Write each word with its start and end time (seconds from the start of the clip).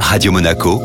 Radio 0.00 0.32
Monaco, 0.32 0.80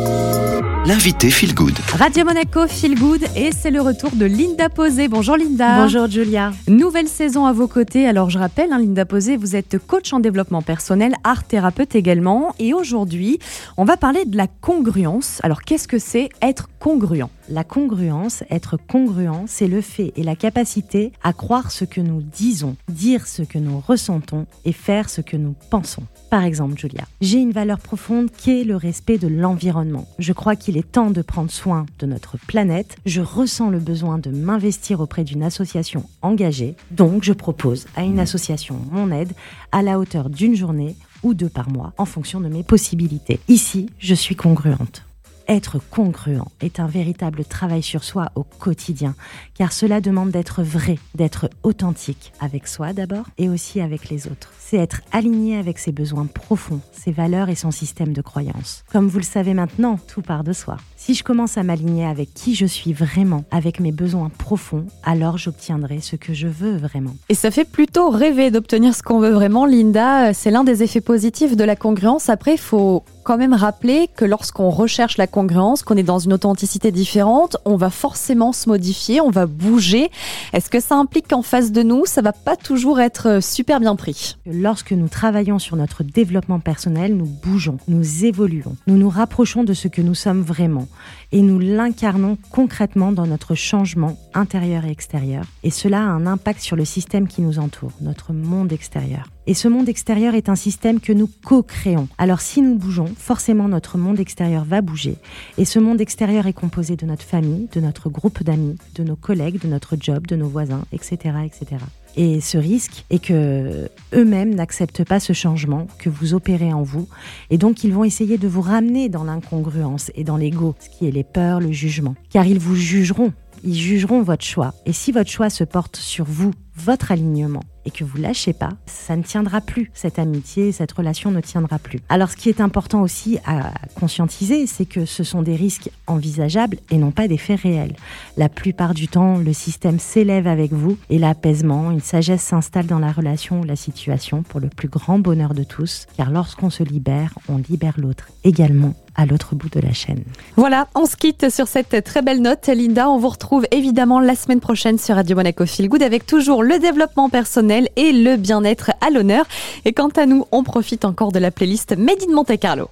l'invité 0.85 1.29
Feel 1.29 1.53
Good. 1.53 1.77
Radio 1.97 2.25
Monaco 2.25 2.67
Feel 2.67 2.99
Good 2.99 3.23
et 3.35 3.51
c'est 3.51 3.71
le 3.71 3.81
retour 3.81 4.11
de 4.13 4.25
Linda 4.25 4.67
Posé. 4.67 5.07
Bonjour 5.07 5.37
Linda. 5.37 5.81
Bonjour 5.81 6.07
Julia. 6.07 6.51
Nouvelle 6.67 7.07
saison 7.07 7.45
à 7.45 7.53
vos 7.53 7.67
côtés. 7.67 8.07
Alors 8.07 8.29
je 8.29 8.39
rappelle, 8.39 8.73
hein, 8.73 8.79
Linda 8.79 9.05
Posé, 9.05 9.37
vous 9.37 9.55
êtes 9.55 9.77
coach 9.85 10.11
en 10.13 10.19
développement 10.19 10.61
personnel, 10.61 11.13
art 11.23 11.43
thérapeute 11.43 11.95
également. 11.95 12.53
Et 12.59 12.73
aujourd'hui, 12.73 13.39
on 13.77 13.85
va 13.85 13.95
parler 13.95 14.25
de 14.25 14.35
la 14.37 14.47
congruence. 14.47 15.39
Alors 15.43 15.61
qu'est-ce 15.61 15.87
que 15.87 15.99
c'est 15.99 16.29
être 16.41 16.67
congruent? 16.79 17.29
La 17.49 17.63
congruence, 17.63 18.43
être 18.49 18.77
congruent, 18.77 19.45
c'est 19.47 19.67
le 19.67 19.81
fait 19.81 20.13
et 20.15 20.23
la 20.23 20.35
capacité 20.35 21.11
à 21.23 21.33
croire 21.33 21.71
ce 21.71 21.85
que 21.85 22.01
nous 22.01 22.21
disons, 22.21 22.75
dire 22.89 23.27
ce 23.27 23.41
que 23.41 23.57
nous 23.57 23.79
ressentons 23.79 24.45
et 24.65 24.71
faire 24.71 25.09
ce 25.09 25.21
que 25.21 25.37
nous 25.37 25.55
pensons. 25.69 26.03
Par 26.29 26.43
exemple, 26.43 26.77
Julia, 26.77 27.05
j'ai 27.19 27.39
une 27.39 27.51
valeur 27.51 27.79
profonde 27.79 28.31
qui 28.31 28.61
est 28.61 28.63
le 28.63 28.75
respect 28.75 29.17
de 29.17 29.27
l'environnement. 29.27 30.07
Je 30.19 30.33
crois 30.33 30.55
qu'il 30.55 30.77
est 30.77 30.91
temps 30.91 31.11
de 31.11 31.21
prendre 31.21 31.51
soin 31.51 31.85
de 31.99 32.05
notre 32.05 32.37
planète. 32.37 32.95
Je 33.05 33.21
ressens 33.21 33.69
le 33.69 33.79
besoin 33.79 34.17
de 34.17 34.29
m'investir 34.29 34.99
auprès 35.01 35.23
d'une 35.23 35.43
association 35.43 36.05
engagée. 36.21 36.75
Donc, 36.91 37.23
je 37.23 37.33
propose 37.33 37.87
à 37.95 38.03
une 38.03 38.19
association 38.19 38.79
mon 38.91 39.11
aide 39.11 39.33
à 39.71 39.81
la 39.81 39.99
hauteur 39.99 40.29
d'une 40.29 40.55
journée 40.55 40.95
ou 41.23 41.33
deux 41.33 41.49
par 41.49 41.69
mois 41.69 41.93
en 41.97 42.05
fonction 42.05 42.39
de 42.39 42.47
mes 42.47 42.63
possibilités. 42.63 43.39
Ici, 43.47 43.89
je 43.99 44.15
suis 44.15 44.35
congruente. 44.35 45.03
Être 45.47 45.79
congruent 45.89 46.43
est 46.61 46.79
un 46.79 46.87
véritable 46.87 47.43
travail 47.43 47.83
sur 47.83 48.03
soi 48.03 48.31
au 48.35 48.43
quotidien, 48.43 49.15
car 49.55 49.73
cela 49.73 50.01
demande 50.01 50.31
d'être 50.31 50.63
vrai, 50.63 50.97
d'être 51.15 51.49
authentique, 51.63 52.31
avec 52.39 52.67
soi 52.67 52.93
d'abord, 52.93 53.25
et 53.37 53.49
aussi 53.49 53.81
avec 53.81 54.09
les 54.09 54.27
autres. 54.27 54.51
C'est 54.59 54.77
être 54.77 55.01
aligné 55.11 55.57
avec 55.57 55.79
ses 55.79 55.91
besoins 55.91 56.27
profonds, 56.27 56.79
ses 56.91 57.11
valeurs 57.11 57.49
et 57.49 57.55
son 57.55 57.71
système 57.71 58.13
de 58.13 58.21
croyances. 58.21 58.83
Comme 58.91 59.07
vous 59.07 59.17
le 59.17 59.23
savez 59.23 59.53
maintenant, 59.53 59.99
tout 60.07 60.21
part 60.21 60.43
de 60.43 60.53
soi. 60.53 60.77
Si 60.95 61.15
je 61.15 61.23
commence 61.23 61.57
à 61.57 61.63
m'aligner 61.63 62.05
avec 62.05 62.33
qui 62.33 62.55
je 62.55 62.65
suis 62.65 62.93
vraiment, 62.93 63.43
avec 63.49 63.79
mes 63.79 63.91
besoins 63.91 64.29
profonds, 64.29 64.85
alors 65.03 65.37
j'obtiendrai 65.37 65.99
ce 65.99 66.15
que 66.15 66.33
je 66.33 66.47
veux 66.47 66.77
vraiment. 66.77 67.15
Et 67.27 67.33
ça 67.33 67.49
fait 67.51 67.65
plutôt 67.65 68.09
rêver 68.09 68.51
d'obtenir 68.51 68.95
ce 68.95 69.01
qu'on 69.01 69.19
veut 69.19 69.31
vraiment, 69.31 69.65
Linda. 69.65 70.33
C'est 70.33 70.51
l'un 70.51 70.63
des 70.63 70.83
effets 70.83 71.01
positifs 71.01 71.55
de 71.55 71.63
la 71.63 71.75
congruence. 71.75 72.29
Après, 72.29 72.53
il 72.53 72.59
faut 72.59 73.03
quand 73.23 73.37
même 73.37 73.53
rappeler 73.53 74.09
que 74.15 74.25
lorsqu'on 74.25 74.69
recherche 74.69 75.17
la 75.17 75.27
congruence, 75.27 75.83
qu'on 75.83 75.97
est 75.97 76.03
dans 76.03 76.19
une 76.19 76.33
authenticité 76.33 76.91
différente, 76.91 77.57
on 77.65 77.75
va 77.75 77.89
forcément 77.89 78.51
se 78.51 78.69
modifier, 78.69 79.21
on 79.21 79.29
va 79.29 79.45
bouger. 79.45 80.09
Est-ce 80.53 80.69
que 80.69 80.79
ça 80.79 80.95
implique 80.95 81.29
qu'en 81.29 81.41
face 81.41 81.71
de 81.71 81.83
nous, 81.83 82.05
ça 82.05 82.21
va 82.21 82.33
pas 82.33 82.55
toujours 82.55 82.99
être 82.99 83.41
super 83.41 83.79
bien 83.79 83.95
pris? 83.95 84.37
Lorsque 84.45 84.91
nous 84.91 85.07
travaillons 85.07 85.59
sur 85.59 85.75
notre 85.75 86.03
développement 86.03 86.59
personnel, 86.59 87.15
nous 87.15 87.25
bougeons, 87.25 87.77
nous 87.87 88.25
évoluons, 88.25 88.75
nous 88.87 88.97
nous 88.97 89.09
rapprochons 89.09 89.63
de 89.63 89.73
ce 89.73 89.87
que 89.87 90.01
nous 90.01 90.15
sommes 90.15 90.41
vraiment 90.41 90.87
et 91.31 91.41
nous 91.41 91.59
l'incarnons 91.59 92.37
concrètement 92.51 93.11
dans 93.11 93.25
notre 93.25 93.55
changement 93.55 94.17
intérieur 94.33 94.85
et 94.85 94.91
extérieur. 94.91 95.45
Et 95.63 95.69
cela 95.69 95.99
a 95.99 96.05
un 96.05 96.25
impact 96.25 96.61
sur 96.61 96.75
le 96.75 96.85
système 96.85 97.27
qui 97.27 97.41
nous 97.41 97.59
entoure, 97.59 97.91
notre 98.01 98.33
monde 98.33 98.73
extérieur. 98.73 99.25
Et 99.47 99.53
ce 99.55 99.67
monde 99.67 99.89
extérieur 99.89 100.35
est 100.35 100.49
un 100.49 100.55
système 100.55 100.99
que 100.99 101.11
nous 101.11 101.29
co-créons. 101.43 102.07
Alors 102.17 102.41
si 102.41 102.61
nous 102.61 102.75
bougeons, 102.75 103.11
forcément 103.17 103.67
notre 103.67 103.97
monde 103.97 104.19
extérieur 104.19 104.65
va 104.65 104.81
bouger. 104.81 105.15
Et 105.57 105.65
ce 105.65 105.79
monde 105.79 105.99
extérieur 105.99 106.45
est 106.45 106.53
composé 106.53 106.95
de 106.95 107.05
notre 107.07 107.23
famille, 107.23 107.67
de 107.73 107.81
notre 107.81 108.09
groupe 108.09 108.43
d'amis, 108.43 108.77
de 108.95 109.03
nos 109.03 109.15
collègues, 109.15 109.59
de 109.59 109.67
notre 109.67 109.97
job, 109.99 110.27
de 110.27 110.35
nos 110.35 110.47
voisins, 110.47 110.83
etc., 110.91 111.35
etc. 111.43 111.77
Et 112.17 112.41
ce 112.41 112.57
risque 112.57 113.05
est 113.09 113.23
que 113.23 113.89
eux-mêmes 114.13 114.53
n'acceptent 114.53 115.05
pas 115.05 115.19
ce 115.19 115.33
changement 115.33 115.87
que 115.97 116.09
vous 116.09 116.33
opérez 116.33 116.73
en 116.73 116.83
vous. 116.83 117.07
Et 117.49 117.57
donc, 117.57 117.83
ils 117.83 117.93
vont 117.93 118.03
essayer 118.03 118.37
de 118.37 118.47
vous 118.47 118.61
ramener 118.61 119.07
dans 119.07 119.23
l'incongruence 119.23 120.11
et 120.15 120.23
dans 120.23 120.37
l'ego, 120.37 120.75
ce 120.79 120.89
qui 120.89 121.07
est 121.07 121.11
les 121.11 121.23
peurs, 121.23 121.61
le 121.61 121.71
jugement. 121.71 122.15
Car 122.29 122.45
ils 122.45 122.59
vous 122.59 122.75
jugeront. 122.75 123.31
Ils 123.63 123.75
jugeront 123.75 124.23
votre 124.23 124.43
choix. 124.43 124.73
Et 124.85 124.93
si 124.93 125.11
votre 125.11 125.29
choix 125.29 125.49
se 125.49 125.63
porte 125.63 125.95
sur 125.95 126.25
vous, 126.25 126.51
votre 126.83 127.11
alignement, 127.11 127.63
et 127.85 127.91
que 127.91 128.03
vous 128.03 128.17
lâchez 128.17 128.53
pas, 128.53 128.69
ça 128.85 129.15
ne 129.15 129.23
tiendra 129.23 129.61
plus. 129.61 129.91
Cette 129.93 130.19
amitié, 130.19 130.71
cette 130.71 130.91
relation 130.91 131.31
ne 131.31 131.41
tiendra 131.41 131.79
plus. 131.79 131.99
Alors 132.09 132.29
ce 132.29 132.35
qui 132.35 132.49
est 132.49 132.61
important 132.61 133.01
aussi 133.01 133.39
à 133.45 133.71
conscientiser, 133.99 134.67
c'est 134.67 134.85
que 134.85 135.05
ce 135.05 135.23
sont 135.23 135.41
des 135.41 135.55
risques 135.55 135.89
envisageables 136.07 136.77
et 136.91 136.97
non 136.97 137.11
pas 137.11 137.27
des 137.27 137.37
faits 137.37 137.61
réels. 137.61 137.95
La 138.37 138.49
plupart 138.49 138.93
du 138.93 139.07
temps, 139.07 139.37
le 139.37 139.53
système 139.53 139.99
s'élève 139.99 140.47
avec 140.47 140.73
vous 140.73 140.97
et 141.09 141.17
l'apaisement, 141.17 141.91
une 141.91 142.01
sagesse 142.01 142.43
s'installe 142.43 142.87
dans 142.87 142.99
la 142.99 143.11
relation 143.11 143.61
ou 143.61 143.63
la 143.63 143.75
situation 143.75 144.43
pour 144.43 144.59
le 144.59 144.69
plus 144.69 144.89
grand 144.89 145.19
bonheur 145.19 145.53
de 145.53 145.63
tous, 145.63 146.05
car 146.17 146.31
lorsqu'on 146.31 146.69
se 146.69 146.83
libère, 146.83 147.33
on 147.49 147.57
libère 147.57 147.95
l'autre 147.97 148.27
également 148.43 148.93
à 149.15 149.25
l'autre 149.25 149.55
bout 149.55 149.69
de 149.69 149.81
la 149.81 149.91
chaîne. 149.91 150.23
Voilà, 150.55 150.87
on 150.95 151.05
se 151.05 151.17
quitte 151.17 151.49
sur 151.49 151.67
cette 151.67 152.03
très 152.05 152.21
belle 152.21 152.41
note. 152.41 152.67
Linda, 152.67 153.09
on 153.09 153.17
vous 153.17 153.27
retrouve 153.27 153.65
évidemment 153.71 154.21
la 154.21 154.35
semaine 154.35 154.61
prochaine 154.61 154.97
sur 154.97 155.15
Radio 155.15 155.35
Monaco 155.35 155.65
Feel 155.65 155.89
Good 155.89 156.01
avec 156.01 156.25
toujours 156.25 156.63
le 156.63 156.70
développement 156.79 157.29
personnel 157.29 157.89
et 157.95 158.11
le 158.11 158.37
bien-être 158.37 158.91
à 159.01 159.09
l'honneur. 159.09 159.45
Et 159.85 159.93
quant 159.93 160.09
à 160.09 160.25
nous, 160.25 160.45
on 160.51 160.63
profite 160.63 161.05
encore 161.05 161.31
de 161.31 161.39
la 161.39 161.51
playlist 161.51 161.95
Made 161.97 162.23
in 162.27 162.33
Monte 162.33 162.57
Carlo. 162.59 162.87